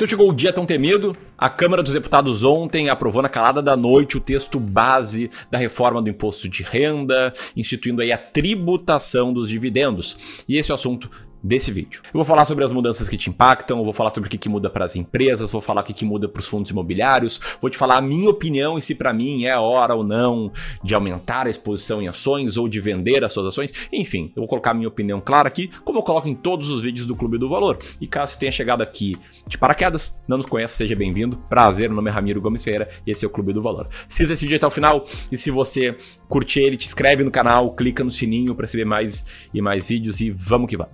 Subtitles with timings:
[0.00, 1.14] Então chegou o dia tão temido.
[1.36, 6.00] A Câmara dos Deputados ontem aprovou na calada da noite o texto base da reforma
[6.00, 10.42] do imposto de renda, instituindo aí a tributação dos dividendos.
[10.48, 11.10] E esse é assunto
[11.42, 12.02] desse vídeo.
[12.06, 14.48] Eu vou falar sobre as mudanças que te impactam, vou falar sobre o que, que
[14.48, 17.70] muda para as empresas, vou falar o que, que muda para os fundos imobiliários, vou
[17.70, 20.52] te falar a minha opinião e se para mim é hora ou não
[20.82, 23.72] de aumentar a exposição em ações ou de vender as suas ações.
[23.92, 26.82] Enfim, eu vou colocar a minha opinião clara aqui, como eu coloco em todos os
[26.82, 27.78] vídeos do Clube do Valor.
[28.00, 29.16] E caso você tenha chegado aqui
[29.46, 31.36] de paraquedas, não nos conhece, seja bem-vindo.
[31.48, 33.88] Prazer, meu nome é Ramiro Gomes Ferreira e esse é o Clube do Valor.
[34.08, 35.96] Assista esse vídeo até o final e se você
[36.28, 40.20] curte ele, te inscreve no canal, clica no sininho para receber mais e mais vídeos
[40.20, 40.92] e vamos que vamos.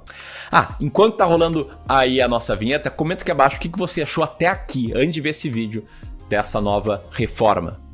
[0.50, 4.22] Ah, enquanto tá rolando aí a nossa vinheta, comenta aqui abaixo o que você achou
[4.24, 5.84] até aqui, antes de ver esse vídeo
[6.28, 7.85] dessa nova reforma.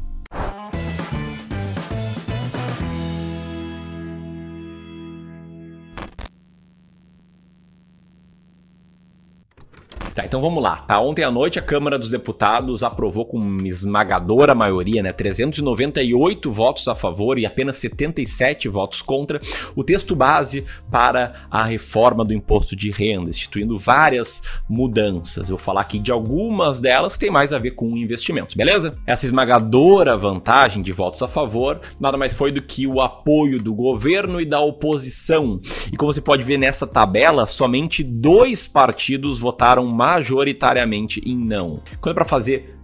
[10.15, 10.77] Tá, então vamos lá.
[10.77, 16.53] Tá, ontem à noite a Câmara dos Deputados aprovou com uma esmagadora maioria, né, 398
[16.53, 19.41] votos a favor e apenas 77 votos contra,
[19.75, 25.49] o texto base para a reforma do imposto de renda, instituindo várias mudanças.
[25.49, 28.91] Eu vou falar aqui de algumas delas que tem mais a ver com investimentos, beleza?
[29.07, 33.75] Essa esmagadora vantagem de votos a favor nada mais foi do que o apoio do
[33.75, 35.59] governo e da oposição.
[35.91, 41.81] E como você pode ver nessa tabela, somente dois partidos votaram majoritariamente em não.
[42.01, 42.77] Quando é para fazer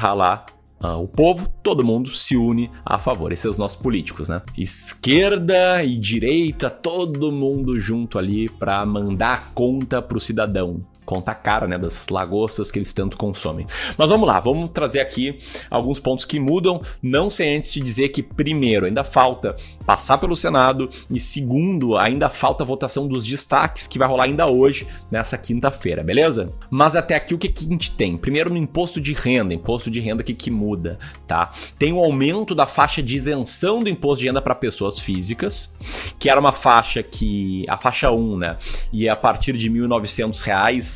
[0.00, 0.46] ralar
[0.82, 3.32] Uh, o povo, todo mundo se une a favor.
[3.32, 4.42] Esses são os nossos políticos, né?
[4.58, 11.78] Esquerda e direita, todo mundo junto ali para mandar conta pro cidadão conta cara, né,
[11.78, 13.66] das lagostas que eles tanto consomem.
[13.96, 15.38] Mas vamos lá, vamos trazer aqui
[15.70, 20.36] alguns pontos que mudam, não sem antes te dizer que primeiro, ainda falta passar pelo
[20.36, 25.36] Senado e segundo, ainda falta a votação dos destaques que vai rolar ainda hoje, nessa
[25.36, 26.52] quinta-feira, beleza?
[26.70, 28.16] Mas até aqui o que, a gente tem?
[28.16, 31.50] Primeiro no imposto de renda, imposto de renda que que muda, tá?
[31.78, 35.70] Tem o aumento da faixa de isenção do imposto de renda para pessoas físicas,
[36.18, 38.56] que era uma faixa que a faixa 1, né,
[38.92, 40.93] e a partir de R$ 1.900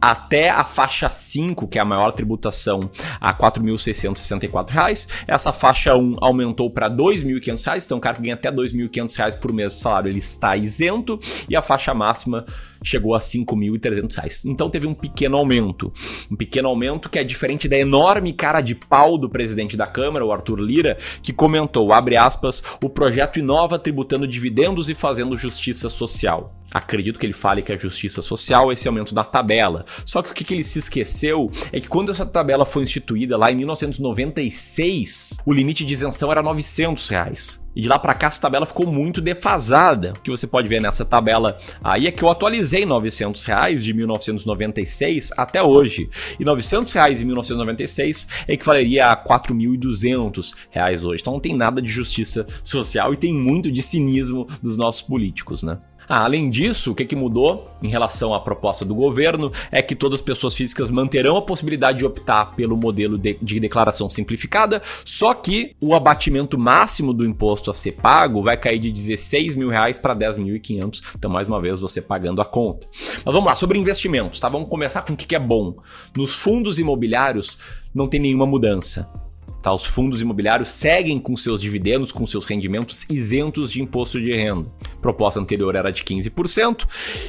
[0.00, 2.88] até a faixa 5, que é a maior tributação,
[3.20, 5.08] a R$ 4.664.
[5.26, 9.38] Essa faixa 1 aumentou para R$ 2.500, então o cara que ganha até R$ 2.500
[9.38, 11.18] por mês de salário, ele está isento,
[11.48, 12.44] e a faixa máxima
[12.88, 14.42] chegou a R$ 5.300.
[14.46, 15.92] Então teve um pequeno aumento.
[16.30, 20.24] Um pequeno aumento que é diferente da enorme cara de pau do presidente da Câmara,
[20.24, 25.88] o Arthur Lira, que comentou, abre aspas, o projeto inova tributando dividendos e fazendo justiça
[25.88, 26.54] social.
[26.70, 29.86] Acredito que ele fale que a justiça social é esse aumento da tabela.
[30.04, 33.36] Só que o que, que ele se esqueceu é que quando essa tabela foi instituída
[33.38, 37.60] lá em 1996, o limite de isenção era 900 reais.
[37.78, 40.12] E de lá para cá essa tabela ficou muito defasada.
[40.18, 43.94] O que você pode ver nessa tabela aí é que eu atualizei 900 reais de
[43.94, 46.10] 1996 até hoje.
[46.40, 51.20] E 900 reais em 1996 equivaleria a 4.200 reais hoje.
[51.20, 55.62] Então não tem nada de justiça social e tem muito de cinismo dos nossos políticos,
[55.62, 55.78] né?
[56.08, 59.94] Ah, além disso, o que, que mudou em relação à proposta do governo é que
[59.94, 64.80] todas as pessoas físicas manterão a possibilidade de optar pelo modelo de, de declaração simplificada,
[65.04, 69.68] só que o abatimento máximo do imposto a ser pago vai cair de 16 mil
[69.68, 71.02] reais para 10.500.
[71.14, 72.86] Então, mais uma vez, você pagando a conta.
[73.24, 74.48] Mas vamos lá, sobre investimentos, tá?
[74.48, 75.76] Vamos começar com o que, que é bom.
[76.16, 77.58] Nos fundos imobiliários
[77.94, 79.06] não tem nenhuma mudança.
[79.62, 79.74] Tá?
[79.74, 84.70] Os fundos imobiliários seguem com seus dividendos, com seus rendimentos isentos de imposto de renda.
[85.00, 86.86] Proposta anterior era de 15%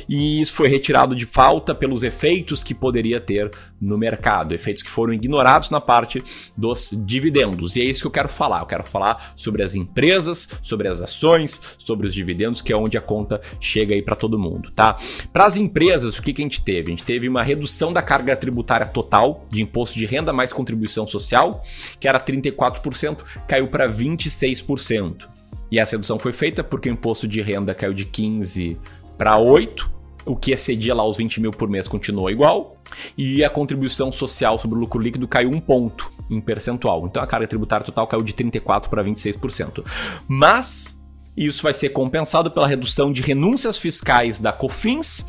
[0.07, 4.89] e isso foi retirado de falta pelos efeitos que poderia ter no mercado, efeitos que
[4.89, 6.23] foram ignorados na parte
[6.57, 7.75] dos dividendos.
[7.75, 8.61] E é isso que eu quero falar.
[8.61, 12.97] Eu quero falar sobre as empresas, sobre as ações, sobre os dividendos, que é onde
[12.97, 14.95] a conta chega aí para todo mundo, tá?
[15.31, 16.87] Para as empresas, o que, que a gente teve?
[16.87, 21.07] A gente teve uma redução da carga tributária total de imposto de renda mais contribuição
[21.07, 21.63] social,
[21.99, 25.38] que era 34%, caiu para 26%.
[25.71, 28.77] E essa redução foi feita porque o imposto de renda caiu de 15
[29.17, 29.91] para 8,
[30.25, 32.77] o que excedia lá os 20 mil por mês continuou igual,
[33.17, 37.05] e a contribuição social sobre o lucro líquido caiu um ponto em percentual.
[37.05, 39.83] Então a carga tributária total caiu de 34 para 26%.
[40.27, 40.99] Mas
[41.35, 45.25] isso vai ser compensado pela redução de renúncias fiscais da Cofins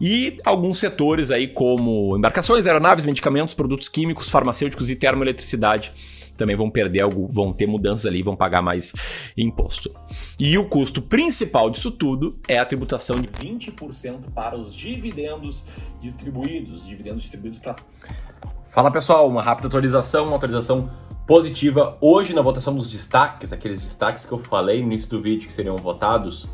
[0.00, 5.92] e alguns setores aí como embarcações, aeronaves, medicamentos, produtos químicos, farmacêuticos e termoeletricidade
[6.36, 8.92] também vão perder algo, vão ter mudanças ali, vão pagar mais
[9.36, 9.90] imposto.
[10.38, 15.64] E o custo principal disso tudo é a tributação de 20% para os dividendos
[16.00, 17.76] distribuídos, dividendos distribuídos para
[18.70, 20.90] Fala pessoal, uma rápida atualização, uma atualização
[21.28, 21.96] positiva.
[22.00, 25.52] Hoje na votação dos destaques, aqueles destaques que eu falei no início do vídeo que
[25.52, 26.48] seriam votados,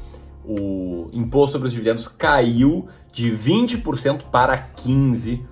[0.44, 5.49] o imposto sobre os dividendos caiu de 20% para 15%.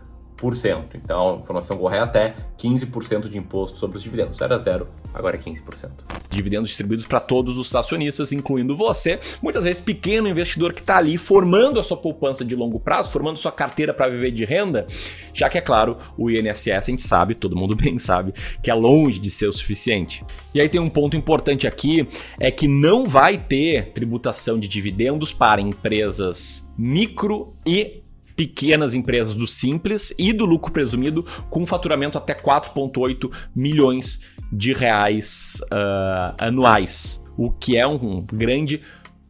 [0.94, 4.40] Então, a informação correta é 15% de imposto sobre os dividendos.
[4.40, 5.90] Era zero, agora é 15%.
[6.30, 9.18] Dividendos distribuídos para todos os acionistas, incluindo você.
[9.42, 13.36] Muitas vezes, pequeno investidor que está ali formando a sua poupança de longo prazo, formando
[13.36, 14.86] sua carteira para viver de renda,
[15.34, 18.32] já que, é claro, o INSS, a gente sabe, todo mundo bem sabe,
[18.62, 20.24] que é longe de ser o suficiente.
[20.54, 22.06] E aí tem um ponto importante aqui,
[22.38, 28.02] é que não vai ter tributação de dividendos para empresas micro e
[28.38, 34.20] pequenas empresas do Simples e do lucro presumido com faturamento até 4,8 milhões
[34.52, 38.80] de reais uh, anuais, o que é um grande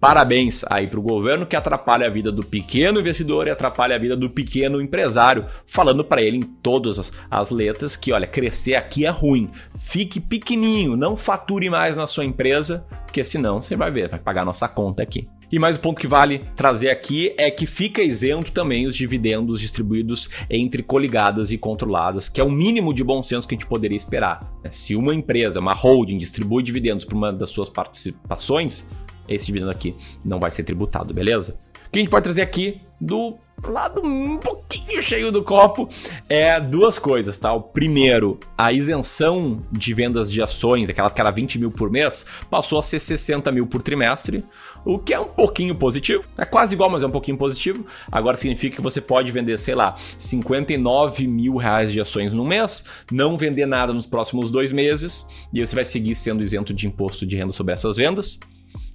[0.01, 3.99] Parabéns aí para o governo que atrapalha a vida do pequeno investidor e atrapalha a
[3.99, 8.77] vida do pequeno empresário, falando para ele em todas as, as, letras que, olha, crescer
[8.77, 9.51] aqui é ruim.
[9.77, 14.45] Fique pequenininho, não fature mais na sua empresa, porque senão você vai ver, vai pagar
[14.45, 15.29] nossa conta aqui.
[15.51, 19.63] E mais um ponto que vale trazer aqui é que fica isento também os dividendos
[19.63, 23.67] distribuídos entre coligadas e controladas, que é o mínimo de bom senso que a gente
[23.67, 24.41] poderia esperar.
[24.71, 28.87] Se uma empresa, uma holding, distribui dividendos para uma das suas participações,
[29.27, 31.59] esse dividendo aqui não vai ser tributado, beleza?
[31.91, 33.37] Que a gente pode trazer aqui do
[33.67, 35.89] lado um pouquinho cheio do copo
[36.29, 37.53] é duas coisas, tá?
[37.53, 42.25] O primeiro, a isenção de vendas de ações, aquela que era 20 mil por mês,
[42.51, 44.45] passou a ser 60 mil por trimestre,
[44.85, 46.25] o que é um pouquinho positivo.
[46.37, 47.85] É quase igual, mas é um pouquinho positivo.
[48.11, 52.85] Agora significa que você pode vender, sei lá, 59 mil reais de ações no mês,
[53.11, 57.27] não vender nada nos próximos dois meses, e você vai seguir sendo isento de imposto
[57.27, 58.39] de renda sobre essas vendas.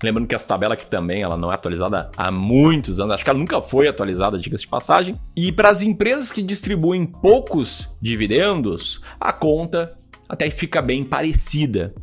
[0.04, 3.30] Lembrando que essa tabela aqui também ela não é atualizada há muitos anos, acho que
[3.30, 5.16] ela nunca foi atualizada, diga-se de passagem.
[5.36, 9.98] E para as empresas que distribuem poucos dividendos, a conta
[10.28, 11.94] até fica bem parecida.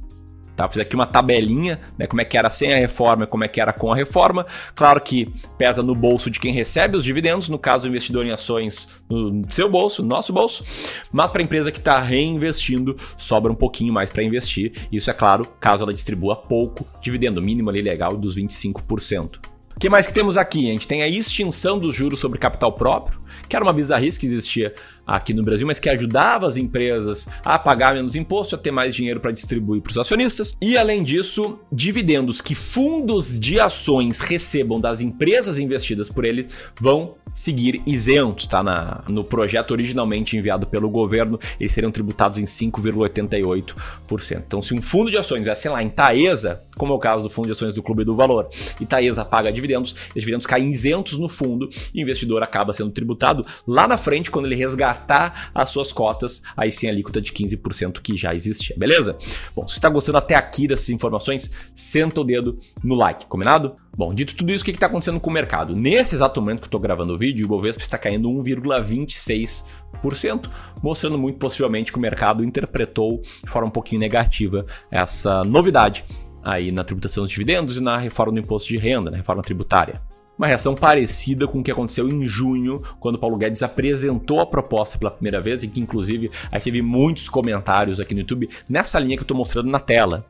[0.61, 0.69] Tá?
[0.69, 3.49] Fiz aqui uma tabelinha, né, como é que era sem a reforma e como é
[3.49, 4.45] que era com a reforma.
[4.75, 8.31] Claro que pesa no bolso de quem recebe os dividendos, no caso do investidor em
[8.31, 10.63] ações no seu bolso, no nosso bolso,
[11.11, 14.73] mas para a empresa que está reinvestindo, sobra um pouquinho mais para investir.
[14.93, 19.37] Isso é claro, caso ela distribua pouco dividendo, mínimo ali legal dos 25%.
[19.75, 20.69] O que mais que temos aqui?
[20.69, 23.19] A gente tem a extinção dos juros sobre capital próprio,
[23.51, 24.73] que era uma bizarrice que existia
[25.05, 28.95] aqui no Brasil, mas que ajudava as empresas a pagar menos imposto, a ter mais
[28.95, 30.57] dinheiro para distribuir para os acionistas.
[30.63, 36.47] E além disso, dividendos que fundos de ações recebam das empresas investidas por eles
[36.81, 38.63] vão seguir isentos, tá?
[38.63, 44.43] Na, no projeto originalmente enviado pelo governo, eles seriam tributados em 5,88%.
[44.47, 47.23] Então, se um fundo de ações é, sei lá, em Taesa, como é o caso
[47.23, 48.49] do fundo de ações do Clube do Valor,
[48.81, 52.91] e Taesa paga dividendos, os dividendos caem isentos no fundo e o investidor acaba sendo
[52.91, 57.33] tributado lá na frente quando ele resgatar as suas cotas, aí sim a alíquota de
[57.33, 59.17] 15% que já existia, beleza?
[59.55, 63.77] Bom, se está gostando até aqui dessas informações, senta o dedo no like, combinado?
[63.97, 65.75] Bom, dito tudo isso, o que está acontecendo com o mercado?
[65.75, 70.49] Nesse exato momento que eu estou gravando o vídeo, o Bovespa está caindo 1,26%,
[70.83, 76.05] mostrando muito possivelmente que o mercado interpretou de forma um pouquinho negativa essa novidade
[76.43, 80.01] aí na tributação dos dividendos e na reforma do imposto de renda, na reforma tributária
[80.41, 84.97] uma reação parecida com o que aconteceu em junho, quando Paulo Guedes apresentou a proposta
[84.97, 89.19] pela primeira vez, e que inclusive aí teve muitos comentários aqui no YouTube nessa linha
[89.19, 90.25] que eu estou mostrando na tela.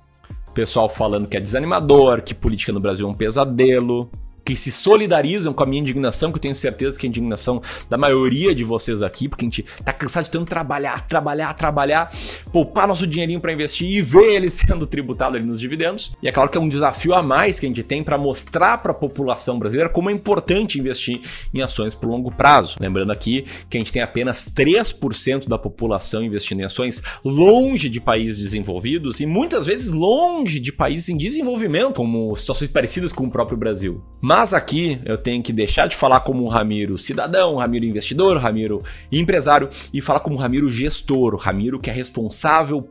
[0.52, 4.10] Pessoal falando que é desanimador, que política no Brasil é um pesadelo,
[4.44, 7.62] que se solidarizam com a minha indignação, que eu tenho certeza que é a indignação
[7.88, 12.10] da maioria de vocês aqui, porque a gente tá cansado de tanto trabalhar, trabalhar, trabalhar,
[12.52, 16.12] poupar nosso dinheirinho para investir e ver ele sendo tributado ali nos dividendos.
[16.22, 18.78] E é claro que é um desafio a mais que a gente tem para mostrar
[18.78, 21.20] para a população brasileira como é importante investir
[21.52, 22.76] em ações por longo prazo.
[22.80, 28.00] Lembrando aqui que a gente tem apenas 3% da população investindo em ações longe de
[28.00, 33.30] países desenvolvidos e muitas vezes longe de países em desenvolvimento, como situações parecidas com o
[33.30, 34.02] próprio Brasil.
[34.20, 38.78] Mas aqui eu tenho que deixar de falar como um Ramiro cidadão, Ramiro investidor, Ramiro
[39.10, 42.39] empresário e falar como um Ramiro gestor, Ramiro que é responsável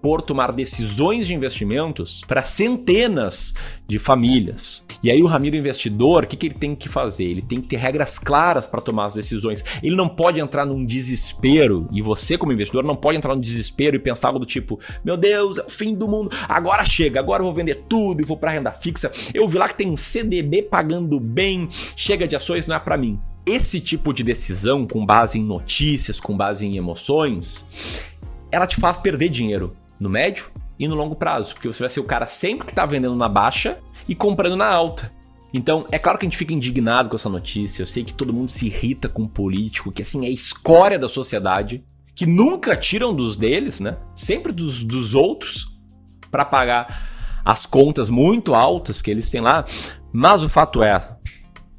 [0.01, 3.53] por tomar decisões de investimentos para centenas
[3.87, 4.83] de famílias.
[5.01, 7.25] E aí o Ramiro investidor, o que, que ele tem que fazer?
[7.25, 9.63] Ele tem que ter regras claras para tomar as decisões.
[9.81, 13.95] Ele não pode entrar num desespero e você como investidor não pode entrar num desespero
[13.95, 17.41] e pensar algo do tipo, meu Deus, é o fim do mundo, agora chega, agora
[17.41, 19.09] eu vou vender tudo e vou para renda fixa.
[19.33, 22.97] Eu vi lá que tem um CDB pagando bem, chega de ações, não é para
[22.97, 23.19] mim.
[23.45, 27.65] Esse tipo de decisão, com base em notícias, com base em emoções,
[28.51, 31.99] ela te faz perder dinheiro no médio e no longo prazo, porque você vai ser
[31.99, 33.77] o cara sempre que está vendendo na baixa
[34.07, 35.11] e comprando na alta.
[35.53, 37.81] Então, é claro que a gente fica indignado com essa notícia.
[37.81, 41.09] Eu sei que todo mundo se irrita com um político, que assim é escória da
[41.09, 41.83] sociedade,
[42.15, 43.97] que nunca tiram dos deles, né?
[44.13, 45.67] Sempre dos, dos outros,
[46.29, 49.65] para pagar as contas muito altas que eles têm lá.
[50.13, 50.99] Mas o fato é,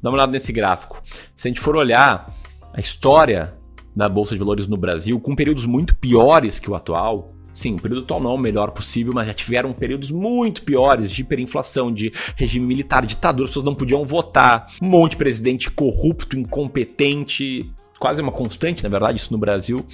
[0.01, 1.01] dá uma olhada nesse gráfico.
[1.33, 2.33] Se a gente for olhar
[2.73, 3.53] a história
[3.95, 7.81] na Bolsa de Valores no Brasil, com períodos muito piores que o atual, Sim, o
[7.81, 11.91] período atual não é o melhor possível, mas já tiveram períodos muito piores de hiperinflação,
[11.91, 17.69] de regime militar, ditadura, as pessoas não podiam votar, um monte de presidente corrupto, incompetente,
[17.99, 19.85] quase uma constante, na verdade, isso no Brasil.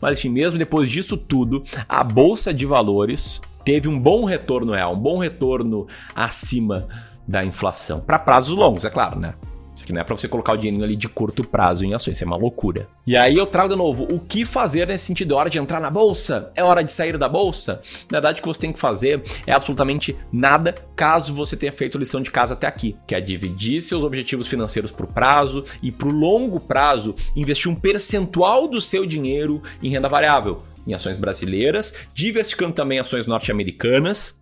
[0.00, 4.92] Mas enfim, mesmo depois disso tudo, a bolsa de valores teve um bom retorno real,
[4.92, 6.86] um bom retorno acima
[7.26, 8.00] da inflação.
[8.00, 9.34] Para prazos longos, é claro, né?
[9.86, 12.24] Aqui não é para você colocar o dinheirinho ali de curto prazo em ações, é
[12.24, 12.88] uma loucura.
[13.06, 15.34] E aí eu trago de novo o que fazer nesse sentido.
[15.34, 16.50] É hora de entrar na bolsa?
[16.56, 17.80] É hora de sair da bolsa?
[18.10, 21.98] Na verdade, o que você tem que fazer é absolutamente nada caso você tenha feito
[21.98, 25.92] lição de casa até aqui, que é dividir seus objetivos financeiros para o prazo e
[25.92, 31.16] para o longo prazo investir um percentual do seu dinheiro em renda variável, em ações
[31.16, 34.34] brasileiras, diversificando também ações norte-americanas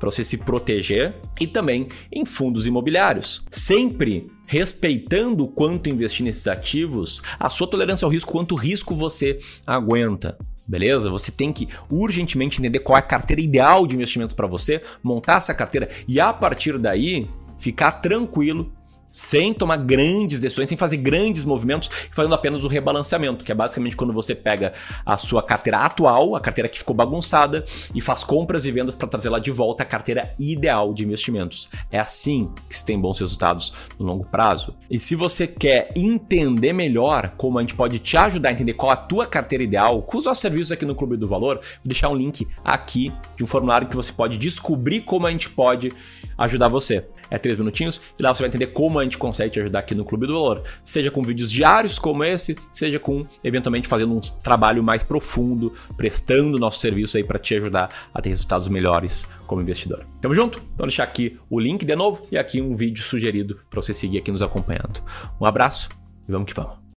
[0.00, 3.44] para você se proteger e também em fundos imobiliários.
[3.50, 10.36] Sempre respeitando quanto investir nesses ativos, a sua tolerância ao risco, quanto risco você aguenta.
[10.66, 11.08] Beleza?
[11.08, 15.36] Você tem que urgentemente entender qual é a carteira ideal de investimento para você, montar
[15.36, 17.28] essa carteira e a partir daí
[17.58, 18.72] ficar tranquilo
[19.10, 23.96] sem tomar grandes decisões, sem fazer grandes movimentos, fazendo apenas o rebalanceamento, que é basicamente
[23.96, 24.72] quando você pega
[25.04, 27.64] a sua carteira atual, a carteira que ficou bagunçada,
[27.94, 31.68] e faz compras e vendas para trazer lá de volta a carteira ideal de investimentos.
[31.90, 34.74] É assim que se tem bons resultados no longo prazo.
[34.90, 38.92] E se você quer entender melhor como a gente pode te ajudar a entender qual
[38.92, 42.08] a tua carteira ideal, com os nossos serviços aqui no Clube do Valor, vou deixar
[42.08, 45.92] um link aqui de um formulário que você pode descobrir como a gente pode
[46.38, 49.60] ajudar você é três minutinhos, e lá você vai entender como a gente consegue te
[49.60, 50.62] ajudar aqui no Clube do Valor.
[50.84, 56.58] Seja com vídeos diários como esse, seja com eventualmente fazendo um trabalho mais profundo, prestando
[56.58, 60.06] nosso serviço aí para te ajudar a ter resultados melhores como investidor.
[60.20, 60.60] Tamo junto?
[60.76, 64.18] Vou deixar aqui o link de novo e aqui um vídeo sugerido para você seguir
[64.18, 65.02] aqui nos acompanhando.
[65.40, 65.88] Um abraço
[66.28, 66.80] e vamos que vamos.